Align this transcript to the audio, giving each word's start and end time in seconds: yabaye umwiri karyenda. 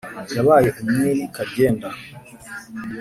yabaye 0.35 0.69
umwiri 0.81 1.21
karyenda. 1.35 1.89